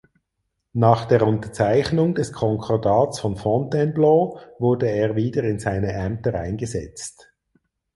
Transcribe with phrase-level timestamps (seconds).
[0.73, 7.31] Nach der Unterzeichnung des Konkordats von Fontainebleau wurde er wieder in seine Ämter eingesetzt.